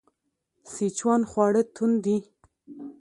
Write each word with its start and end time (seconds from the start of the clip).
سیچوان 0.73 1.21
خواړه 1.29 1.61
توند 1.75 1.97
دي. 2.05 2.17